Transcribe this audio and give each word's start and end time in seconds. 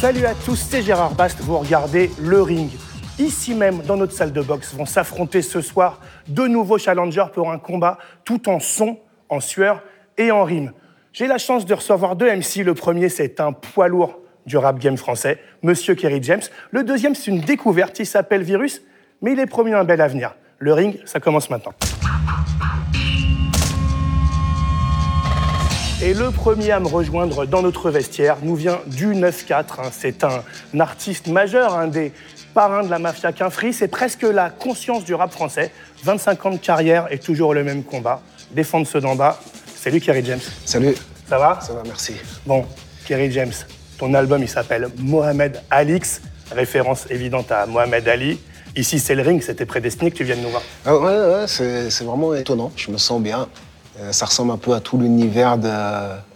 Salut 0.00 0.26
à 0.26 0.34
tous, 0.34 0.56
c'est 0.56 0.82
Gérard 0.82 1.14
Bast, 1.14 1.38
vous 1.40 1.56
regardez 1.56 2.10
Le 2.20 2.42
Ring. 2.42 2.68
Ici 3.18 3.54
même, 3.54 3.80
dans 3.80 3.96
notre 3.96 4.12
salle 4.12 4.30
de 4.30 4.42
boxe, 4.42 4.74
vont 4.74 4.84
s'affronter 4.84 5.40
ce 5.40 5.62
soir 5.62 6.00
deux 6.28 6.48
nouveaux 6.48 6.76
challengers 6.76 7.24
pour 7.32 7.50
un 7.50 7.58
combat 7.58 7.96
tout 8.22 8.50
en 8.50 8.60
son, 8.60 8.98
en 9.30 9.40
sueur 9.40 9.82
et 10.18 10.30
en 10.30 10.44
rime. 10.44 10.72
J'ai 11.14 11.26
la 11.26 11.38
chance 11.38 11.64
de 11.64 11.72
recevoir 11.72 12.14
deux 12.14 12.30
MC. 12.30 12.62
Le 12.62 12.74
premier, 12.74 13.08
c'est 13.08 13.40
un 13.40 13.52
poids 13.52 13.88
lourd 13.88 14.18
du 14.44 14.58
rap 14.58 14.78
game 14.78 14.98
français, 14.98 15.38
Monsieur 15.62 15.94
Kerry 15.94 16.22
James. 16.22 16.42
Le 16.72 16.84
deuxième, 16.84 17.14
c'est 17.14 17.30
une 17.30 17.40
découverte, 17.40 17.98
il 17.98 18.06
s'appelle 18.06 18.42
Virus, 18.42 18.82
mais 19.22 19.32
il 19.32 19.40
est 19.40 19.46
promis 19.46 19.72
un 19.72 19.84
bel 19.84 20.02
avenir. 20.02 20.36
Le 20.58 20.74
ring, 20.74 21.00
ça 21.06 21.20
commence 21.20 21.48
maintenant. 21.48 21.72
Et 26.06 26.14
le 26.14 26.30
premier 26.30 26.70
à 26.70 26.78
me 26.78 26.86
rejoindre 26.86 27.46
dans 27.46 27.62
notre 27.62 27.90
vestiaire 27.90 28.36
nous 28.40 28.54
vient 28.54 28.78
du 28.86 29.08
9-4. 29.08 29.54
hein. 29.80 29.90
C'est 29.90 30.22
un 30.22 30.44
artiste 30.78 31.26
majeur, 31.26 31.74
un 31.74 31.88
des 31.88 32.12
parrains 32.54 32.84
de 32.84 32.90
la 32.90 33.00
mafia 33.00 33.32
Quinfri. 33.32 33.72
C'est 33.72 33.88
presque 33.88 34.22
la 34.22 34.50
conscience 34.50 35.04
du 35.04 35.14
rap 35.14 35.32
français. 35.32 35.72
25 36.04 36.46
ans 36.46 36.50
de 36.50 36.58
carrière 36.58 37.08
et 37.10 37.18
toujours 37.18 37.54
le 37.54 37.64
même 37.64 37.82
combat. 37.82 38.22
Défendre 38.52 38.86
ceux 38.86 39.00
d'en 39.00 39.16
bas. 39.16 39.40
Salut 39.74 40.00
Kerry 40.00 40.24
James. 40.24 40.38
Salut, 40.64 40.94
Ça 41.28 41.38
va? 41.38 41.58
Ça 41.60 41.72
va, 41.72 41.82
merci. 41.84 42.12
Bon, 42.46 42.64
Kerry 43.04 43.32
James, 43.32 43.52
ton 43.98 44.14
album 44.14 44.40
il 44.44 44.48
s'appelle 44.48 44.86
Mohamed 44.98 45.60
Alix, 45.72 46.20
référence 46.52 47.10
évidente 47.10 47.50
à 47.50 47.66
Mohamed 47.66 48.06
Ali. 48.06 48.38
Ici 48.76 49.00
c'est 49.00 49.16
le 49.16 49.22
ring, 49.22 49.42
c'était 49.42 49.66
prédestiné 49.66 50.12
que 50.12 50.16
tu 50.16 50.22
viennes 50.22 50.42
nous 50.42 50.50
voir. 50.50 50.62
Ah 50.84 50.96
ouais, 50.96 51.02
ouais, 51.02 51.44
c'est 51.48 51.90
c'est 51.90 52.04
vraiment 52.04 52.32
étonnant, 52.32 52.70
je 52.76 52.92
me 52.92 52.96
sens 52.96 53.20
bien. 53.20 53.48
Euh, 54.00 54.12
ça 54.12 54.26
ressemble 54.26 54.52
un 54.52 54.56
peu 54.58 54.72
à 54.74 54.80
tout 54.80 54.98
l'univers 54.98 55.56
de, 55.58 55.68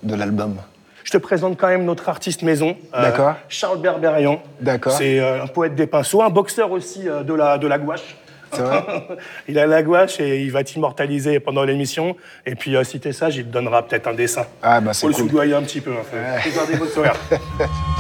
de 0.02 0.14
l'album. 0.14 0.56
Je 1.04 1.10
te 1.12 1.18
présente 1.18 1.58
quand 1.58 1.68
même 1.68 1.84
notre 1.84 2.08
artiste 2.08 2.42
maison. 2.42 2.76
euh, 2.94 3.02
D'accord. 3.02 3.34
Charles 3.48 3.80
Berberian. 3.80 4.40
D'accord. 4.60 4.92
C'est 4.92 5.18
euh, 5.18 5.42
un 5.42 5.46
poète 5.46 5.74
des 5.74 5.86
pinceaux, 5.86 6.22
un 6.22 6.30
boxeur 6.30 6.70
aussi 6.70 7.04
de, 7.04 7.34
la, 7.34 7.58
de 7.58 7.66
la 7.66 7.78
gouache. 7.78 8.16
Vrai 8.52 8.82
il 9.48 9.58
a 9.58 9.66
la 9.66 9.82
gouache 9.82 10.18
et 10.20 10.40
il 10.42 10.50
va 10.52 10.64
t'immortaliser 10.64 11.38
pendant 11.40 11.62
l'émission. 11.64 12.16
Et 12.46 12.54
puis, 12.54 12.76
euh, 12.76 12.84
si 12.84 12.98
t'es 13.00 13.12
sage, 13.12 13.36
il 13.36 13.44
te 13.46 13.52
donnera 13.52 13.82
peut-être 13.86 14.08
un 14.08 14.14
dessin. 14.14 14.44
Ah 14.62 14.80
bah 14.80 14.92
c'est 14.92 15.02
Faut 15.02 15.08
le 15.08 15.14
cool. 15.14 15.24
soudoyer 15.26 15.54
un 15.54 15.62
petit 15.62 15.80
peu. 15.80 15.92
Hein. 15.92 16.04
Ouais. 16.12 16.40
faut 16.50 16.56
garder 16.56 16.74
votre 16.76 16.92
sourire. 16.92 17.14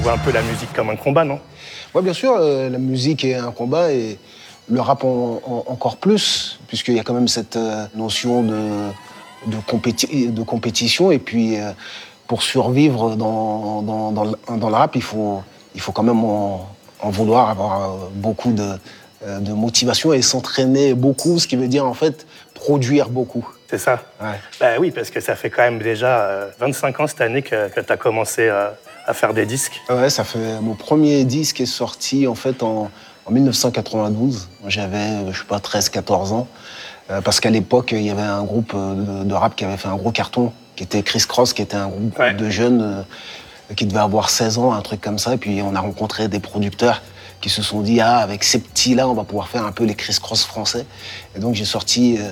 tu 0.00 0.04
vois 0.04 0.12
un 0.14 0.18
peu 0.18 0.32
la 0.32 0.40
musique 0.40 0.72
comme 0.72 0.88
un 0.88 0.96
combat, 0.96 1.24
non? 1.24 1.38
Ouais, 1.94 2.00
bien 2.00 2.14
sûr, 2.14 2.34
euh, 2.34 2.70
la 2.70 2.78
musique 2.78 3.22
est 3.22 3.34
un 3.34 3.50
combat 3.52 3.92
et 3.92 4.16
le 4.70 4.80
rap 4.80 5.04
en- 5.04 5.42
en- 5.46 5.64
encore 5.70 5.98
plus, 5.98 6.58
puisqu'il 6.68 6.94
y 6.94 6.98
a 7.00 7.02
quand 7.02 7.12
même 7.12 7.28
cette 7.28 7.56
euh, 7.56 7.84
notion 7.94 8.42
de, 8.42 8.88
de, 9.46 9.56
compéti- 9.68 10.32
de 10.32 10.42
compétition. 10.42 11.10
Et 11.10 11.18
puis, 11.18 11.60
euh, 11.60 11.72
pour 12.26 12.42
survivre 12.42 13.14
dans, 13.14 13.82
dans, 13.82 14.10
dans, 14.12 14.24
le, 14.24 14.32
dans 14.56 14.70
le 14.70 14.74
rap, 14.74 14.96
il 14.96 15.02
faut, 15.02 15.42
il 15.74 15.82
faut 15.82 15.92
quand 15.92 16.02
même 16.02 16.24
en, 16.24 16.66
en 17.02 17.10
vouloir 17.10 17.50
avoir 17.50 17.96
beaucoup 18.14 18.52
de, 18.52 18.70
de 19.26 19.52
motivation 19.52 20.14
et 20.14 20.22
s'entraîner 20.22 20.94
beaucoup, 20.94 21.38
ce 21.38 21.46
qui 21.46 21.56
veut 21.56 21.68
dire 21.68 21.84
en 21.84 21.92
fait 21.92 22.26
produire 22.54 23.10
beaucoup. 23.10 23.46
C'est 23.68 23.76
ça? 23.78 24.00
Ouais. 24.18 24.28
Bah 24.60 24.66
oui, 24.80 24.92
parce 24.92 25.10
que 25.10 25.20
ça 25.20 25.36
fait 25.36 25.50
quand 25.50 25.62
même 25.62 25.78
déjà 25.78 26.20
euh, 26.20 26.48
25 26.58 27.00
ans 27.00 27.06
cette 27.06 27.20
année 27.20 27.42
que, 27.42 27.68
tu 27.68 27.92
as 27.92 27.96
commencé 27.98 28.48
à 29.10 29.14
faire 29.14 29.34
des 29.34 29.46
disques. 29.46 29.80
Ouais, 29.90 30.08
ça 30.10 30.24
fait 30.24 30.60
mon 30.60 30.74
premier 30.74 31.24
disque 31.24 31.60
est 31.60 31.66
sorti 31.66 32.26
en 32.26 32.34
fait 32.34 32.62
en, 32.62 32.90
en 33.26 33.30
1992. 33.30 34.48
J'avais, 34.66 35.30
je 35.32 35.38
sais 35.38 35.44
pas, 35.44 35.58
13-14 35.58 36.32
ans. 36.32 36.46
Euh, 37.10 37.20
parce 37.20 37.40
qu'à 37.40 37.50
l'époque, 37.50 37.90
il 37.92 38.02
y 38.02 38.10
avait 38.10 38.22
un 38.22 38.44
groupe 38.44 38.72
euh, 38.74 39.22
de, 39.22 39.28
de 39.28 39.34
rap 39.34 39.56
qui 39.56 39.64
avait 39.64 39.76
fait 39.76 39.88
un 39.88 39.96
gros 39.96 40.12
carton, 40.12 40.52
qui 40.76 40.84
était 40.84 41.02
Chris 41.02 41.24
Cross, 41.26 41.52
qui 41.52 41.62
était 41.62 41.76
un 41.76 41.88
groupe 41.88 42.16
Ouais. 42.18 42.34
de 42.34 42.48
jeunes 42.50 42.82
euh, 42.82 43.74
qui 43.74 43.84
devait 43.86 44.00
avoir 44.00 44.30
16 44.30 44.58
ans, 44.58 44.72
un 44.72 44.80
truc 44.82 45.00
comme 45.00 45.18
ça. 45.18 45.34
Et 45.34 45.36
puis 45.36 45.60
on 45.62 45.74
a 45.74 45.80
rencontré 45.80 46.28
des 46.28 46.40
producteurs 46.40 47.02
qui 47.40 47.48
se 47.48 47.62
sont 47.62 47.80
dit, 47.80 48.00
ah, 48.00 48.18
avec 48.18 48.44
ces 48.44 48.60
petits-là, 48.60 49.08
on 49.08 49.14
va 49.14 49.24
pouvoir 49.24 49.48
faire 49.48 49.64
un 49.64 49.72
peu 49.72 49.84
les 49.84 49.94
Chris 49.94 50.18
Cross 50.22 50.44
français. 50.44 50.84
Et 51.34 51.40
donc 51.40 51.54
j'ai 51.56 51.64
sorti 51.64 52.16
euh, 52.18 52.30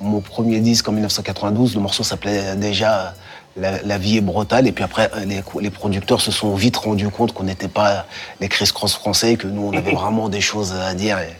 mon 0.00 0.20
premier 0.20 0.60
disque 0.60 0.88
en 0.88 0.92
1992. 0.92 1.74
Le 1.74 1.80
morceau 1.80 2.04
s'appelait 2.04 2.54
déjà 2.56 3.14
la, 3.60 3.82
La 3.82 3.98
vie 3.98 4.16
est 4.18 4.20
brutale. 4.22 4.66
Et 4.66 4.72
puis 4.72 4.82
après, 4.84 5.10
les, 5.26 5.42
les 5.60 5.70
producteurs 5.70 6.20
se 6.20 6.32
sont 6.32 6.54
vite 6.54 6.76
rendus 6.76 7.08
compte 7.10 7.32
qu'on 7.32 7.44
n'était 7.44 7.68
pas 7.68 8.06
les 8.40 8.48
Chris 8.48 8.70
Cross 8.74 8.94
français, 8.94 9.36
que 9.36 9.46
nous, 9.46 9.62
on 9.72 9.76
avait 9.76 9.92
vraiment 10.02 10.28
des 10.28 10.40
choses 10.40 10.72
à 10.74 10.94
dire. 10.94 11.18
Et, 11.18 11.28
et 11.28 11.34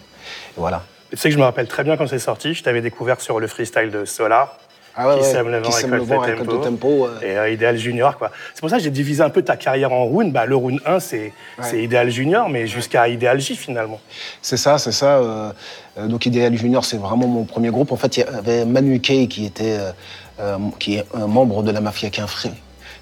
voilà. 0.56 0.82
Tu 1.10 1.16
sais 1.16 1.28
que 1.28 1.34
je 1.34 1.38
me 1.38 1.44
rappelle 1.44 1.66
très 1.66 1.82
bien 1.82 1.96
quand 1.96 2.06
c'est 2.06 2.18
sorti, 2.20 2.54
je 2.54 2.62
t'avais 2.62 2.80
découvert 2.82 3.20
sur 3.20 3.40
le 3.40 3.46
freestyle 3.48 3.90
de 3.90 4.04
Solar. 4.04 4.56
Ah 4.96 5.06
ouais, 5.08 5.14
qui 5.14 5.20
ouais, 5.22 5.32
sème 5.32 5.48
le 5.48 5.58
vent, 5.60 6.18
récolte 6.18 6.40
le 6.40 6.46
tempo. 6.46 6.56
le 6.56 6.64
tempo, 6.64 6.88
ouais. 6.88 7.28
Et 7.28 7.38
euh, 7.38 7.50
Idéal 7.50 7.76
Junior, 7.76 8.18
quoi. 8.18 8.32
C'est 8.54 8.60
pour 8.60 8.70
ça 8.70 8.76
que 8.76 8.82
j'ai 8.82 8.90
divisé 8.90 9.22
un 9.22 9.30
peu 9.30 9.40
ta 9.42 9.56
carrière 9.56 9.92
en 9.92 10.04
round. 10.04 10.32
Bah, 10.32 10.46
le 10.46 10.56
round 10.56 10.80
1, 10.84 10.98
c'est 10.98 11.32
Idéal 11.72 12.10
Junior, 12.10 12.48
mais 12.48 12.66
jusqu'à 12.66 13.06
Idéal 13.08 13.40
J, 13.40 13.54
finalement. 13.54 14.00
C'est 14.42 14.56
ça, 14.56 14.78
c'est 14.78 14.90
ça. 14.92 15.18
euh, 15.18 15.52
euh, 15.98 16.06
donc 16.08 16.26
Ideal 16.26 16.56
Junior, 16.56 16.84
c'est 16.84 16.96
vraiment 16.96 17.28
mon 17.28 17.44
premier 17.44 17.70
groupe. 17.70 17.92
En 17.92 17.96
fait, 17.96 18.16
il 18.16 18.20
y 18.20 18.22
avait 18.24 18.64
Manu 18.64 19.00
Kay 19.00 19.28
qui 19.28 19.46
était 19.46 19.76
euh, 19.78 19.92
euh, 20.40 20.56
qui 20.78 20.96
est 20.96 21.04
un 21.14 21.26
membre 21.26 21.62
de 21.62 21.70
la 21.70 21.80
mafia 21.80 22.10
Quinfré, 22.10 22.50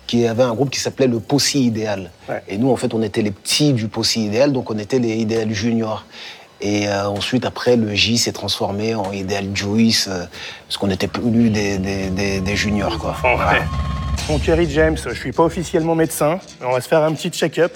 qui 0.07 0.27
avait 0.27 0.43
un 0.43 0.55
groupe 0.55 0.71
qui 0.71 0.81
s'appelait 0.81 1.07
le 1.07 1.21
Posse 1.21 1.55
Idéal. 1.55 2.11
Ouais. 2.29 2.43
Et 2.49 2.59
nous, 2.59 2.71
en 2.71 2.77
fait, 2.77 2.93
on 2.95 3.03
était 3.03 3.23
les 3.23 3.31
petits 3.31 3.73
du 3.73 3.89
Posse 3.89 4.17
Idéal, 4.17 4.53
donc 4.53 4.71
on 4.71 4.79
était 4.79 4.99
les 4.99 5.15
Ideal 5.17 5.51
Junior. 5.53 6.05
Et 6.61 6.89
euh, 6.89 7.07
ensuite, 7.09 7.45
après, 7.47 7.77
le 7.77 7.95
J 7.95 8.19
s'est 8.19 8.33
transformé 8.33 8.95
en 8.95 9.13
Ideal 9.13 9.47
Juice, 9.55 10.09
euh, 10.11 10.25
parce 10.67 10.77
qu'on 10.77 10.89
n'était 10.89 11.07
plus 11.07 11.51
des, 11.51 11.79
des, 11.79 12.11
des- 12.11 12.41
des 12.41 12.57
juniors, 12.57 12.99
quoi. 12.99 13.17
Voilà. 13.21 13.53
ouais. 13.53 13.63
Bon, 14.27 14.39
Kerry 14.41 14.69
James, 14.71 14.97
je 15.09 15.15
suis 15.15 15.31
pas 15.33 15.45
officiellement 15.45 15.95
médecin, 15.95 16.41
mais 16.61 16.67
on 16.67 16.73
va 16.73 16.81
se 16.81 16.89
faire 16.89 17.03
un 17.03 17.13
petit 17.13 17.31
check-up. 17.31 17.73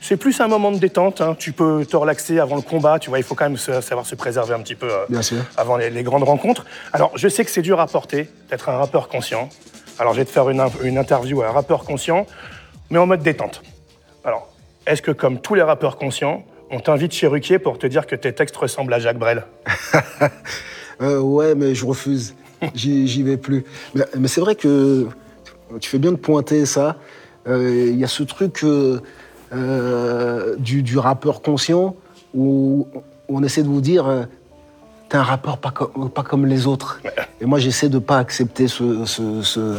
C'est 0.00 0.16
plus 0.16 0.40
un 0.40 0.48
moment 0.48 0.72
de 0.72 0.78
détente, 0.78 1.20
hein. 1.20 1.36
tu 1.38 1.52
peux 1.52 1.84
te 1.84 1.96
relaxer 1.96 2.38
avant 2.38 2.56
le 2.56 2.62
combat, 2.62 2.98
tu 2.98 3.10
vois, 3.10 3.18
il 3.18 3.22
faut 3.22 3.34
quand 3.34 3.44
même 3.44 3.58
se- 3.58 3.80
savoir 3.80 4.06
se 4.06 4.14
préserver 4.14 4.54
un 4.54 4.60
petit 4.60 4.74
peu 4.74 4.90
euh, 4.90 5.04
Bien 5.08 5.22
sûr. 5.22 5.38
avant 5.56 5.76
les, 5.76 5.90
les 5.90 6.02
grandes 6.02 6.22
rencontres. 6.22 6.64
Alors, 6.92 7.12
je 7.16 7.28
sais 7.28 7.44
que 7.44 7.50
c'est 7.50 7.62
dur 7.62 7.78
à 7.80 7.86
porter, 7.86 8.28
d'être 8.50 8.68
un 8.70 8.78
rappeur 8.78 9.08
conscient. 9.08 9.48
Alors, 9.98 10.14
je 10.14 10.20
vais 10.20 10.24
te 10.24 10.30
faire 10.30 10.48
une, 10.48 10.60
in- 10.60 10.70
une 10.82 10.96
interview 10.96 11.42
à 11.42 11.48
un 11.48 11.52
rappeur 11.52 11.84
conscient, 11.84 12.26
mais 12.88 12.98
en 12.98 13.06
mode 13.06 13.22
détente. 13.22 13.62
Alors, 14.24 14.48
est-ce 14.86 15.02
que 15.02 15.10
comme 15.10 15.38
tous 15.40 15.54
les 15.54 15.62
rappeurs 15.62 15.96
conscients, 15.98 16.44
on 16.70 16.80
t'invite 16.80 17.12
chez 17.12 17.26
Ruquier 17.26 17.58
pour 17.58 17.78
te 17.78 17.86
dire 17.86 18.06
que 18.06 18.16
tes 18.16 18.32
textes 18.32 18.56
ressemblent 18.56 18.94
à 18.94 18.98
Jacques 19.00 19.18
Brel? 19.18 19.44
Euh, 21.02 21.18
ouais, 21.18 21.54
mais 21.54 21.74
je 21.74 21.86
refuse. 21.86 22.34
J'y 22.74 23.22
vais 23.22 23.38
plus. 23.38 23.64
Mais, 23.94 24.04
mais 24.18 24.28
c'est 24.28 24.42
vrai 24.42 24.54
que 24.54 25.06
tu 25.80 25.88
fais 25.88 25.96
bien 25.96 26.10
de 26.10 26.16
pointer 26.18 26.66
ça. 26.66 26.96
Euh, 27.48 27.86
Il 27.88 27.98
y 27.98 28.04
a 28.04 28.06
ce 28.06 28.22
truc 28.22 28.62
euh, 28.64 29.00
euh, 29.52 30.56
du, 30.58 30.82
du 30.82 30.98
rappeur 30.98 31.42
conscient 31.42 31.96
où 32.34 32.86
on 33.28 33.42
essaie 33.42 33.62
de 33.62 33.68
vous 33.68 33.80
dire 33.80 34.06
euh, 34.08 34.22
t'es 35.08 35.16
un 35.16 35.22
rappeur 35.22 35.58
pas, 35.58 35.70
comme- 35.70 36.10
pas 36.10 36.22
comme 36.22 36.46
les 36.46 36.66
autres. 36.66 37.00
Et 37.40 37.44
moi, 37.46 37.58
j'essaie 37.58 37.88
de 37.88 37.98
pas 37.98 38.18
accepter 38.18 38.68
ce, 38.68 39.04
ce, 39.06 39.42
ce, 39.42 39.76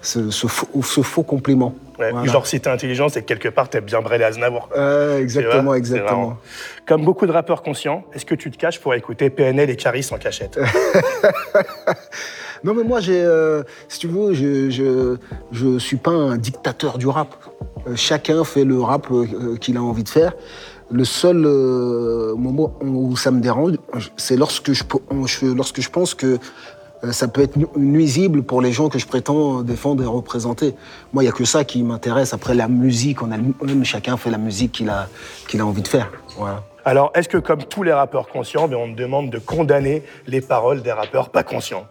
ce- 0.00 0.30
ce 0.30 0.46
faux, 0.46 1.02
faux 1.02 1.22
compliment. 1.22 1.74
Ouais, 1.98 2.12
Voilà. 2.12 2.32
Genre, 2.32 2.46
si 2.46 2.58
t'es 2.58 2.70
intelligent, 2.70 3.10
c'est 3.10 3.20
que 3.20 3.26
quelque 3.26 3.48
part, 3.50 3.68
t'es 3.68 3.82
bien 3.82 4.00
Brel 4.00 4.22
et 4.22 4.24
Aznavour. 4.24 4.70
Tu 4.74 4.80
exactement, 5.20 5.74
exactement. 5.74 6.38
Comme 6.86 7.04
beaucoup 7.04 7.26
de 7.26 7.32
rappeurs 7.32 7.62
conscients, 7.62 8.04
est-ce 8.14 8.24
que 8.24 8.34
tu 8.34 8.50
te 8.50 8.56
caches 8.56 8.80
pour 8.80 8.94
écouter 8.94 9.28
PNL 9.28 9.68
et 9.68 9.76
Caris 9.76 10.08
en 10.12 10.16
cachette? 10.16 10.58
Non, 12.62 12.74
mais 12.74 12.84
moi, 12.84 13.00
euh, 13.08 13.62
si 13.88 13.98
tu 14.00 14.08
veux, 14.08 14.34
je, 14.34 15.16
je, 15.50 15.78
suis 15.78 15.96
pas 15.96 16.10
un 16.10 16.36
dictateur 16.36 16.98
du 16.98 17.06
rap. 17.06 17.34
Euh, 17.86 17.96
chacun 17.96 18.44
fait 18.44 18.64
le 18.64 18.80
rap 18.80 19.06
euh, 19.10 19.56
qu'il 19.56 19.76
a 19.78 19.82
envie 19.82 20.04
de 20.04 20.08
faire. 20.08 20.32
Le 20.90 21.04
seul 21.04 21.36
moment 22.36 22.74
où 22.80 23.16
ça 23.16 23.30
me 23.30 23.40
dérange, 23.40 23.74
c'est 24.16 24.36
lorsque 24.36 24.72
je, 24.72 24.82
pense 25.88 26.14
que 26.14 26.38
ça 27.12 27.28
peut 27.28 27.42
être 27.42 27.54
nu- 27.54 27.68
nuisible 27.76 28.42
pour 28.42 28.60
les 28.60 28.72
gens 28.72 28.88
que 28.88 28.98
je 28.98 29.06
prétends 29.06 29.62
défendre 29.62 30.02
et 30.02 30.06
représenter. 30.06 30.74
Moi, 31.12 31.22
il 31.22 31.26
n'y 31.26 31.30
a 31.30 31.32
que 31.32 31.44
ça 31.44 31.62
qui 31.62 31.84
m'intéresse. 31.84 32.34
Après, 32.34 32.54
la 32.54 32.66
musique, 32.66 33.22
on 33.22 33.30
a, 33.30 33.36
même 33.36 33.84
chacun 33.84 34.16
fait 34.16 34.30
la 34.30 34.38
musique 34.38 34.72
qu'il 34.72 34.90
a, 34.90 35.64
envie 35.64 35.82
de 35.82 35.88
faire. 35.88 36.10
Alors, 36.84 37.12
est-ce 37.14 37.28
que 37.28 37.38
comme 37.38 37.62
tous 37.62 37.84
les 37.84 37.92
rappeurs 37.92 38.26
conscients, 38.26 38.66
ben, 38.66 38.76
on 38.76 38.92
te 38.92 38.98
demande 39.00 39.30
de 39.30 39.38
condamner 39.38 40.02
les 40.26 40.40
paroles 40.40 40.82
des 40.82 40.90
rappeurs 40.90 41.28
pas 41.28 41.44
conscients? 41.44 41.86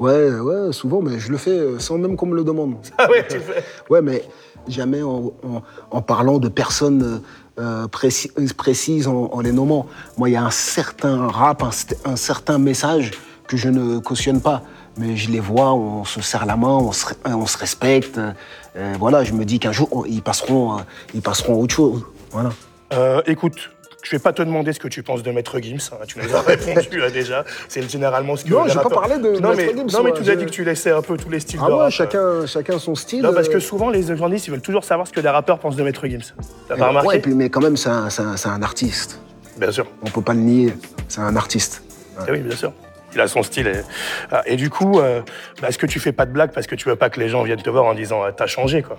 Ouais, 0.00 0.30
ouais, 0.40 0.72
souvent, 0.72 1.00
mais 1.02 1.18
je 1.18 1.30
le 1.30 1.36
fais 1.36 1.50
euh, 1.50 1.78
sans 1.78 1.98
même 1.98 2.16
qu'on 2.16 2.26
me 2.26 2.34
le 2.34 2.42
demande. 2.44 2.74
Ah 2.98 3.08
ouais, 3.10 3.24
tu 3.28 3.38
fais 3.38 3.62
Ouais, 3.90 4.00
mais 4.02 4.24
jamais 4.66 5.02
en, 5.02 5.32
en- 5.44 5.62
en 5.90 6.02
parlant 6.02 6.38
de 6.38 6.48
personnes 6.48 7.20
euh, 7.58 7.86
préci- 7.86 8.32
précises, 8.54 9.06
en, 9.06 9.28
en 9.32 9.40
les 9.40 9.52
nommant. 9.52 9.86
Moi, 10.16 10.30
il 10.30 10.32
y 10.32 10.36
a 10.36 10.42
un 10.44 10.50
certain 10.50 11.28
rap, 11.28 11.62
un, 12.04 12.16
certain 12.16 12.58
message 12.58 13.10
que 13.46 13.56
je 13.58 13.68
ne 13.68 13.98
cautionne 13.98 14.40
pas. 14.40 14.62
Mais 14.96 15.16
je 15.16 15.30
les 15.30 15.40
vois, 15.40 15.72
on 15.74 16.04
se 16.04 16.20
serre 16.20 16.46
la 16.46 16.56
main, 16.56 16.68
on 16.68 16.92
se, 16.92 17.06
on 17.26 17.46
se 17.46 17.58
respecte. 17.58 18.18
euh, 18.18 18.94
voilà, 18.98 19.22
je 19.22 19.32
me 19.34 19.44
dis 19.44 19.58
qu'un 19.58 19.72
jour, 19.72 20.04
ils 20.08 20.22
passeront, 20.22 20.78
ils 21.14 21.22
passeront 21.22 21.54
à 21.54 21.56
autre 21.58 21.74
chose. 21.74 22.04
Voilà. 22.32 22.50
Euh, 22.92 23.22
Écoute, 23.26 23.70
Je 24.02 24.10
vais 24.12 24.18
pas 24.18 24.32
te 24.32 24.42
demander 24.42 24.72
ce 24.72 24.80
que 24.80 24.88
tu 24.88 25.02
penses 25.02 25.22
de 25.22 25.30
Maître 25.30 25.58
Gims, 25.60 25.76
hein, 25.92 25.96
tu 26.06 26.18
nous 26.18 26.34
as 26.34 26.40
répondu 26.46 26.98
là 26.98 27.10
déjà. 27.10 27.44
C'est 27.68 27.88
généralement 27.90 28.36
ce 28.36 28.44
que 28.44 28.50
Non, 28.50 28.64
les 28.64 28.70
j'ai 28.70 28.78
pas 28.78 28.88
parlé 28.88 29.18
de 29.18 29.38
non, 29.38 29.50
Maître 29.54 29.72
mais, 29.74 29.78
Gims, 29.82 29.86
Non, 29.92 30.02
mais 30.02 30.12
tu 30.12 30.20
nous 30.22 30.30
as 30.30 30.32
je- 30.34 30.38
dit 30.38 30.44
que 30.46 30.50
tu 30.50 30.64
laissais 30.64 30.90
un 30.90 31.02
peu 31.02 31.16
tous 31.16 31.28
les 31.28 31.40
styles 31.40 31.60
Ah 31.62 31.68
de 31.68 31.72
ouais, 31.74 31.78
rap. 31.80 31.90
chacun, 31.90 32.46
chacun 32.46 32.78
son 32.78 32.94
style. 32.94 33.22
Non, 33.22 33.32
parce 33.34 33.48
que 33.48 33.56
euh, 33.56 33.60
souvent, 33.60 33.90
les 33.90 34.02
journalistes, 34.16 34.46
ils 34.46 34.50
veulent 34.50 34.60
toujours 34.62 34.84
savoir 34.84 35.06
ce 35.06 35.12
que 35.12 35.20
les 35.20 35.28
rappeurs 35.28 35.58
pensent 35.58 35.76
de 35.76 35.82
Maître 35.82 36.06
Gims. 36.06 36.32
T'as 36.68 36.76
pas 36.76 36.88
remarqué 36.88 37.08
ouais, 37.08 37.16
et 37.18 37.20
puis, 37.20 37.34
mais 37.34 37.50
quand 37.50 37.60
même, 37.60 37.76
c'est 37.76 37.88
un, 37.90 38.62
artiste. 38.62 39.20
Bien 39.58 39.70
sûr. 39.70 39.86
On 40.02 40.10
peut 40.10 40.22
pas 40.22 40.32
le 40.34 40.40
nier. 40.40 40.74
C'est 41.08 41.20
un 41.20 41.36
artiste. 41.36 41.82
Eh 42.26 42.30
oui, 42.32 42.40
bien 42.40 42.56
sûr. 42.56 42.72
Il 43.14 43.20
a 43.20 43.28
son 43.28 43.42
style. 43.42 43.66
Et, 43.68 44.52
et 44.52 44.56
du 44.56 44.70
coup, 44.70 45.00
euh, 45.00 45.20
bah, 45.60 45.68
est-ce 45.68 45.78
que 45.78 45.86
tu 45.86 45.98
fais 46.00 46.12
pas 46.12 46.26
de 46.26 46.32
blagues 46.32 46.52
parce 46.52 46.66
que 46.66 46.74
tu 46.74 46.88
veux 46.88 46.96
pas 46.96 47.10
que 47.10 47.20
les 47.20 47.28
gens 47.28 47.42
viennent 47.42 47.62
te 47.62 47.70
voir 47.70 47.84
en 47.84 47.94
disant 47.94 48.22
ah, 48.22 48.32
t'as 48.32 48.46
changé 48.46 48.82
quoi? 48.82 48.98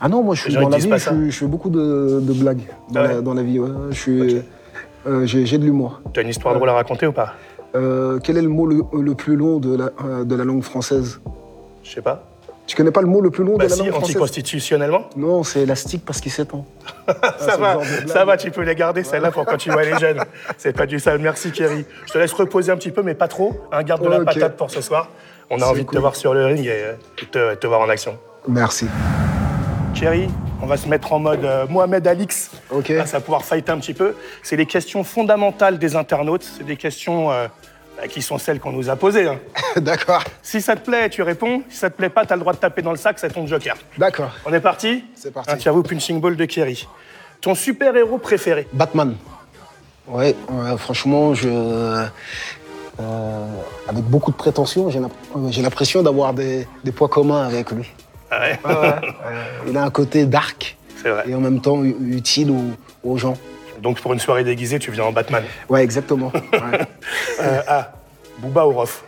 Ah 0.00 0.08
non, 0.08 0.22
moi, 0.22 0.34
je 0.34 0.42
suis 0.42 0.54
dans 0.54 0.68
la 0.68 0.78
vie, 0.78 0.90
je, 0.90 1.30
fais 1.30 1.46
beaucoup 1.46 1.70
de, 1.70 2.20
de 2.22 2.32
blagues 2.32 2.62
dans, 2.90 3.00
Ah 3.00 3.02
ouais 3.02 3.14
la, 3.14 3.20
dans 3.20 3.34
la 3.34 3.42
vie. 3.42 3.58
ouais. 3.58 3.68
Je 3.90 3.96
suis, 3.98 4.42
euh, 5.06 5.26
j'ai, 5.26 5.58
de 5.58 5.64
l'humour. 5.64 6.00
T'as 6.12 6.22
une 6.22 6.28
histoire 6.28 6.54
drôle 6.54 6.68
à 6.68 6.74
raconter 6.74 7.06
ou 7.06 7.12
pas? 7.12 7.34
Euh, 7.74 8.18
quel 8.22 8.38
est 8.38 8.42
le 8.42 8.48
mot 8.48 8.66
le, 8.66 8.82
le 8.98 9.14
plus 9.14 9.36
long 9.36 9.58
de 9.58 9.76
la, 9.76 9.90
euh, 10.04 10.24
de 10.24 10.34
la 10.34 10.44
langue 10.44 10.62
française? 10.62 11.20
Je 11.82 11.90
sais 11.90 12.02
pas. 12.02 12.24
Tu 12.68 12.76
connais 12.76 12.90
pas 12.90 13.00
le 13.00 13.06
mot 13.06 13.22
le 13.22 13.30
plus 13.30 13.44
long 13.44 13.56
Bah 13.56 13.64
de 13.64 13.70
la 13.70 13.74
si, 13.76 13.80
langue 13.80 13.90
française 13.92 14.10
anticonstitutionnellement. 14.10 15.08
Non, 15.16 15.42
c'est 15.42 15.60
élastique 15.60 16.04
parce 16.04 16.20
qu'il 16.20 16.30
s'étend. 16.30 16.66
ça 17.08 17.54
Ah, 17.54 17.56
va, 17.56 17.76
de 17.76 18.08
ça 18.08 18.24
va, 18.26 18.36
tu 18.36 18.50
peux 18.50 18.60
les 18.60 18.74
garder 18.74 19.02
celle-là 19.02 19.30
pour 19.30 19.46
quand 19.46 19.56
tu 19.56 19.70
vois 19.70 19.84
les 19.84 19.98
jeunes. 19.98 20.22
C'est 20.58 20.76
pas 20.76 20.84
du 20.84 21.00
sale. 21.00 21.18
Merci 21.18 21.50
Kerry. 21.50 21.86
Je 22.06 22.12
te 22.12 22.18
laisse 22.18 22.32
reposer 22.34 22.70
un 22.70 22.76
petit 22.76 22.90
peu, 22.90 23.02
mais 23.02 23.14
pas 23.14 23.26
trop. 23.26 23.58
Un 23.72 23.82
garde 23.82 24.04
de 24.04 24.08
la 24.10 24.20
patate 24.20 24.56
pour 24.58 24.70
ce 24.70 24.82
soir. 24.82 25.08
On 25.48 25.62
a 25.62 25.64
envie 25.64 25.84
de 25.84 25.90
te 25.90 25.96
voir 25.98 26.14
sur 26.14 26.34
le 26.34 26.44
ring 26.44 26.66
et, 26.66 26.70
euh, 26.70 26.92
et 27.22 27.24
te, 27.24 27.54
te 27.54 27.66
voir 27.66 27.80
en 27.80 27.88
action. 27.88 28.18
Merci. 28.46 28.86
Kerry, 29.94 30.28
on 30.62 30.66
va 30.66 30.76
se 30.76 30.88
mettre 30.88 31.14
en 31.14 31.18
mode 31.20 31.44
euh, 31.46 31.66
Mohamed 31.70 32.06
Alix. 32.06 32.50
Ok. 32.70 32.90
Là, 32.90 33.06
ça 33.06 33.16
va 33.16 33.24
pouvoir 33.24 33.46
fighter 33.46 33.72
un 33.72 33.78
petit 33.78 33.94
peu. 33.94 34.14
C'est 34.42 34.56
les 34.56 34.66
questions 34.66 35.04
fondamentales 35.04 35.78
des 35.78 35.96
internautes. 35.96 36.44
C'est 36.58 36.64
des 36.66 36.76
questions 36.76 37.32
euh, 37.32 37.46
bah, 38.00 38.08
qui 38.08 38.22
sont 38.22 38.38
celles 38.38 38.60
qu'on 38.60 38.72
nous 38.72 38.88
a 38.90 38.96
posées. 38.96 39.26
hein. 39.28 39.38
D'accord. 39.76 40.22
Si 40.42 40.60
ça 40.60 40.76
te 40.76 40.84
plaît, 40.88 41.08
tu 41.10 41.22
réponds. 41.22 41.62
Si 41.68 41.78
ça 41.78 41.90
te 41.90 41.96
plaît 41.96 42.08
pas, 42.08 42.24
t'as 42.24 42.34
le 42.36 42.40
droit 42.40 42.52
de 42.52 42.58
taper 42.58 42.82
dans 42.82 42.92
le 42.92 42.96
sac, 42.96 43.18
c'est 43.18 43.30
ton 43.32 43.46
joker. 43.46 43.76
D'accord. 43.98 44.30
On 44.46 44.52
est 44.52 44.60
parti 44.60 45.04
C'est 45.14 45.32
parti. 45.32 45.50
Un 45.50 45.56
Tiago 45.56 45.82
punching 45.82 46.20
ball 46.20 46.36
de 46.36 46.44
Kerry. 46.44 46.86
Ton 47.40 47.54
super-héros 47.54 48.18
préféré? 48.18 48.66
Batman. 48.72 49.14
Ouais, 50.06 50.34
ouais, 50.50 50.76
franchement, 50.78 51.34
je. 51.34 51.48
euh, 51.48 53.46
avec 53.88 54.04
beaucoup 54.04 54.30
de 54.30 54.36
prétention, 54.36 54.90
j'ai 54.90 55.00
l'imp- 55.00 55.12
euh, 55.36 55.48
j'ai 55.50 55.62
l'impression 55.62 56.02
d'avoir 56.02 56.32
des, 56.34 56.66
des 56.84 56.92
points 56.92 57.08
communs 57.08 57.46
avec 57.46 57.70
lui. 57.70 57.88
Ah 58.30 58.40
ouais, 58.40 58.58
Euh, 58.66 58.92
il 59.68 59.76
a 59.76 59.84
un 59.84 59.90
côté 59.90 60.24
dark 60.26 60.76
C'est 61.02 61.10
vrai. 61.10 61.24
et 61.28 61.34
en 61.34 61.40
même 61.40 61.60
temps 61.60 61.82
u- 61.84 61.96
utile 62.00 62.50
aux, 62.50 63.08
aux 63.10 63.16
gens. 63.18 63.36
Donc 63.82 64.00
pour 64.00 64.12
une 64.12 64.18
soirée 64.18 64.44
déguisée, 64.44 64.78
tu 64.78 64.90
viens 64.90 65.04
en 65.04 65.12
Batman. 65.12 65.44
Ouais, 65.68 65.82
exactement. 65.82 66.32
Ouais. 66.34 66.80
Euh, 67.40 67.60
ah, 67.68 67.92
Booba 68.38 68.66
ou 68.66 68.72
Rof? 68.72 69.04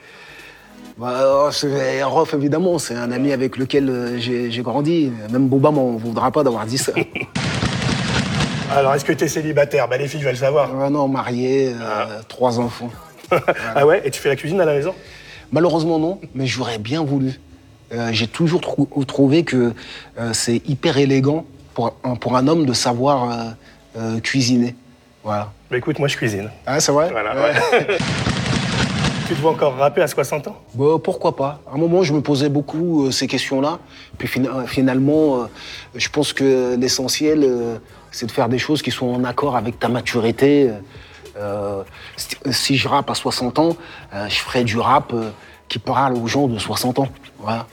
Bah, 0.96 1.22
oh, 1.26 1.48
c'est 1.50 2.02
Rof, 2.04 2.32
évidemment, 2.34 2.78
c'est 2.78 2.94
un 2.94 3.10
ami 3.10 3.32
avec 3.32 3.56
lequel 3.56 3.88
euh, 3.88 4.18
j'ai 4.18 4.62
grandi. 4.62 5.10
Même 5.32 5.48
Boba 5.48 5.70
m'en 5.72 5.96
voudra 5.96 6.30
pas 6.30 6.44
d'avoir 6.44 6.64
dit 6.64 6.78
ça. 6.78 6.92
Alors, 8.72 8.94
est-ce 8.94 9.04
que 9.04 9.12
t'es 9.12 9.26
célibataire? 9.26 9.88
Bah 9.88 9.96
les 9.96 10.06
filles 10.06 10.22
veulent 10.22 10.36
savoir. 10.36 10.72
Non, 10.90 11.08
marié, 11.08 11.72
euh, 11.74 12.20
trois 12.28 12.60
enfants. 12.60 12.90
ah 13.74 13.84
ouais? 13.84 14.02
Et 14.04 14.10
tu 14.12 14.20
fais 14.20 14.28
la 14.28 14.36
cuisine 14.36 14.60
à 14.60 14.64
la 14.64 14.74
maison? 14.74 14.94
Malheureusement, 15.50 15.98
non, 15.98 16.20
mais 16.36 16.46
j'aurais 16.46 16.78
bien 16.78 17.02
voulu. 17.02 17.40
Euh, 17.92 18.10
J'ai 18.12 18.28
toujours 18.28 18.60
trou- 18.60 18.86
trouvé 19.04 19.42
que 19.42 19.72
euh, 20.20 20.32
c'est 20.32 20.62
hyper 20.68 20.98
élégant 20.98 21.44
pour 21.74 21.96
un, 22.04 22.14
pour 22.14 22.36
un 22.36 22.46
homme 22.46 22.64
de 22.64 22.72
savoir 22.72 23.54
euh, 23.96 24.16
euh, 24.16 24.20
cuisiner. 24.20 24.74
Voilà. 25.24 25.52
Bah 25.70 25.76
écoute, 25.76 25.98
moi 25.98 26.08
je 26.08 26.16
cuisine. 26.16 26.50
Ah, 26.66 26.80
c'est 26.80 26.92
vrai? 26.92 27.10
Voilà, 27.10 27.34
Ouais. 27.34 27.52
ouais. 27.72 27.98
tu 29.28 29.34
te 29.34 29.40
vois 29.40 29.52
encore 29.52 29.76
rapper 29.76 30.02
à 30.02 30.08
60 30.08 30.48
ans? 30.48 30.56
Bah, 30.74 30.84
pourquoi 31.02 31.36
pas 31.36 31.60
À 31.70 31.74
un 31.74 31.78
moment, 31.78 32.02
je 32.02 32.12
me 32.12 32.20
posais 32.20 32.48
beaucoup 32.48 33.06
euh, 33.06 33.10
ces 33.10 33.26
questions-là. 33.26 33.78
Puis 34.18 34.26
fina- 34.28 34.66
finalement, 34.66 35.42
euh, 35.42 35.46
je 35.94 36.08
pense 36.08 36.32
que 36.32 36.74
l'essentiel, 36.76 37.44
euh, 37.44 37.76
c'est 38.10 38.26
de 38.26 38.32
faire 38.32 38.48
des 38.48 38.58
choses 38.58 38.82
qui 38.82 38.90
sont 38.90 39.06
en 39.08 39.22
accord 39.24 39.56
avec 39.56 39.78
ta 39.78 39.88
maturité. 39.88 40.70
Euh, 41.38 41.82
si, 42.50 42.76
je 42.76 42.88
rappe 42.88 43.08
à 43.10 43.14
60 43.14 43.58
ans, 43.60 43.76
euh, 44.14 44.28
je 44.28 44.34
ferai 44.36 44.64
du 44.64 44.78
rap 44.78 45.12
euh, 45.12 45.30
qui 45.68 45.78
parle 45.78 46.14
aux 46.14 46.26
gens 46.26 46.48
de 46.48 46.58
60 46.58 46.98
ans. 46.98 47.08
Voilà. 47.38 47.66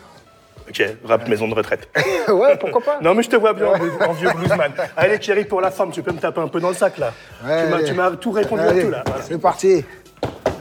Rap 1.05 1.27
maison 1.27 1.47
de 1.47 1.53
retraite. 1.53 1.87
ouais, 2.27 2.55
pourquoi 2.57 2.81
pas 2.81 2.99
non 3.01 3.13
mais 3.15 3.23
je 3.23 3.29
te 3.29 3.35
vois 3.35 3.53
bien 3.53 3.67
en, 3.67 4.13
vieux 4.13 4.29
bluesman. 4.35 4.71
Allez 4.95 5.19
Thierry, 5.19 5.45
pour 5.45 5.61
la 5.61 5.71
femme, 5.71 5.91
tu 5.91 6.01
peux 6.01 6.11
me 6.11 6.19
taper 6.19 6.41
un 6.41 6.47
peu 6.47 6.59
dans 6.59 6.69
le 6.69 6.75
sac 6.75 6.97
là 6.97 7.11
Ouais, 7.45 7.83
Tu 7.85 7.93
m'as- 7.93 8.11
tout 8.11 8.31
répondu 8.31 8.61
à 8.61 8.69
Allez, 8.69 8.85
tout 8.85 8.91
là. 8.91 9.03
Voilà. 9.05 9.21
C'est 9.27 9.37
parti. 9.39 9.83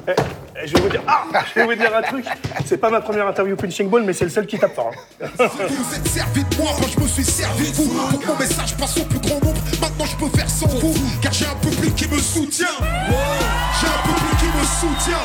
Eh, 0.08 0.12
eh, 0.12 0.66
je 0.66 0.74
vais 0.74 0.80
vous 0.80 0.88
dire, 0.88 1.02
ah, 1.08 1.24
je 1.54 1.60
vais 1.60 1.66
vous 1.66 1.74
dire 1.74 1.94
un 1.96 2.02
truc. 2.02 2.24
C'est 2.64 2.78
pas 2.78 2.90
ma 2.90 3.00
première 3.00 3.26
interview 3.26 3.56
punching 3.56 3.88
ball, 3.90 4.04
mais 4.04 4.12
c'est 4.12 4.24
le 4.24 4.30
seul 4.30 4.46
qui 4.46 4.56
tape 4.58 4.74
fort. 4.74 4.92
hein. 5.20 5.26
Vous 5.38 5.94
êtes 5.96 6.06
servi 6.08 6.44
de 6.44 6.56
moi, 6.56 6.70
moi 6.78 6.88
je 6.96 7.00
me 7.02 7.08
suis 7.08 7.24
servi 7.24 7.70
de 7.70 7.76
vous. 7.76 8.08
Pour 8.08 8.20
que 8.20 8.26
mon 8.26 8.36
message 8.36 8.76
passe 8.76 8.96
au 8.98 9.04
plus 9.04 9.18
grand 9.18 9.40
nombre, 9.44 9.60
maintenant 9.80 10.04
je 10.04 10.16
peux 10.16 10.36
faire 10.36 10.48
sans 10.48 10.68
vous. 10.68 10.94
Car 11.20 11.32
j'ai 11.32 11.46
un 11.46 11.56
public 11.56 11.94
qui 11.96 12.08
me 12.08 12.18
soutient. 12.18 12.66
J'ai 12.78 13.86
un 13.88 14.02
public 14.06 14.38
qui 14.38 14.46
me 14.46 14.64
soutient. 14.64 15.18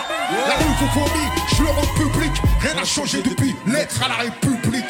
La 0.47 0.55
rue 0.55 0.73
vous 0.79 0.99
vomit, 0.99 1.27
je 1.55 1.61
le 1.63 1.69
rends 1.69 1.93
public. 1.95 2.10
Rien 2.71 2.79
n'a 2.79 2.85
changé 2.85 3.21
depuis 3.21 3.53
l'être 3.65 4.01
à 4.01 4.07
la 4.07 4.15
République. 4.15 4.85